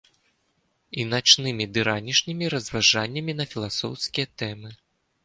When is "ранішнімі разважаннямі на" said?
1.89-3.47